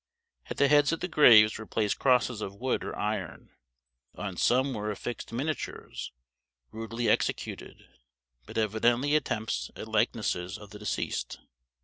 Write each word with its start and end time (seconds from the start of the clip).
At 0.49 0.57
the 0.57 0.67
heads 0.67 0.91
of 0.91 0.99
the 1.01 1.07
graves 1.07 1.59
were 1.59 1.67
placed 1.67 1.99
crosses 1.99 2.41
of 2.41 2.55
wood 2.55 2.83
or 2.83 2.97
iron. 2.97 3.51
On 4.15 4.35
some 4.35 4.73
were 4.73 4.89
affixed 4.89 5.31
miniatures, 5.31 6.11
rudely 6.71 7.07
executed, 7.07 7.85
but 8.47 8.57
evidently 8.57 9.13
attempts 9.15 9.69
at 9.75 9.87
likenesses 9.87 10.57
of 10.57 10.71
the 10.71 10.79
deceased. 10.79 11.39